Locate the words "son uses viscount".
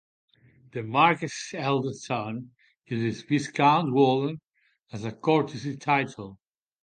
2.07-3.93